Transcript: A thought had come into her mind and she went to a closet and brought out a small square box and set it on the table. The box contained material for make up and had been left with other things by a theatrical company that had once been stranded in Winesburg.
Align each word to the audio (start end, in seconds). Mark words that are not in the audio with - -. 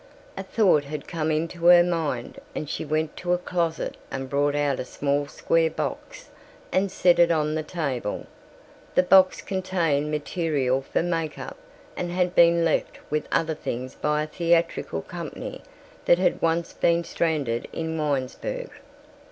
A 0.35 0.41
thought 0.41 0.85
had 0.85 1.07
come 1.07 1.29
into 1.29 1.67
her 1.67 1.83
mind 1.83 2.39
and 2.55 2.67
she 2.67 2.83
went 2.83 3.15
to 3.17 3.33
a 3.33 3.37
closet 3.37 3.97
and 4.09 4.31
brought 4.31 4.55
out 4.55 4.79
a 4.79 4.83
small 4.83 5.27
square 5.27 5.69
box 5.69 6.31
and 6.71 6.91
set 6.91 7.19
it 7.19 7.29
on 7.29 7.53
the 7.53 7.61
table. 7.61 8.25
The 8.95 9.03
box 9.03 9.43
contained 9.43 10.09
material 10.09 10.81
for 10.81 11.03
make 11.03 11.37
up 11.37 11.57
and 11.95 12.09
had 12.11 12.33
been 12.33 12.65
left 12.65 12.97
with 13.11 13.27
other 13.31 13.53
things 13.53 13.93
by 13.93 14.23
a 14.23 14.27
theatrical 14.27 15.03
company 15.03 15.61
that 16.05 16.17
had 16.17 16.41
once 16.41 16.73
been 16.73 17.03
stranded 17.03 17.67
in 17.71 17.95
Winesburg. 17.95 18.71